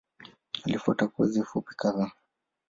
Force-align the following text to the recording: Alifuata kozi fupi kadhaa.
Alifuata 0.65 1.07
kozi 1.07 1.43
fupi 1.43 1.75
kadhaa. 1.75 2.11